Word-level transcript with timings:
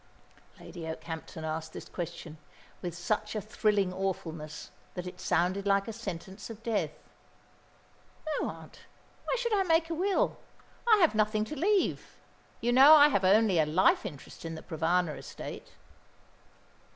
Lady 0.59 0.87
Okehampton 0.87 1.43
asked 1.45 1.73
this 1.73 1.87
question 1.87 2.39
with 2.81 2.97
such 2.97 3.35
a 3.35 3.39
thrilling 3.39 3.93
awfulness, 3.93 4.71
that 4.95 5.05
it 5.05 5.21
sounded 5.21 5.67
like 5.67 5.87
a 5.87 5.93
sentence 5.93 6.49
of 6.49 6.63
death. 6.63 6.89
"No, 8.41 8.49
aunt. 8.49 8.79
Why 9.25 9.35
should 9.35 9.53
I 9.53 9.61
make 9.61 9.91
a 9.91 9.93
will? 9.93 10.37
I 10.91 10.97
have 11.01 11.13
nothing 11.13 11.45
to 11.45 11.55
leave. 11.55 12.17
You 12.61 12.71
know 12.73 12.95
I 12.95 13.09
have 13.09 13.23
only 13.23 13.59
a 13.59 13.65
life 13.67 14.03
interest 14.03 14.43
in 14.43 14.55
the 14.55 14.63
Provana 14.63 15.15
estate." 15.19 15.67